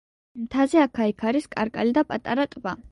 მთაზე 0.45 0.81
აქა-იქ 0.85 1.23
არის 1.33 1.49
კარკალი 1.55 1.97
და 2.01 2.09
პატარა 2.15 2.53
ტბა. 2.57 2.79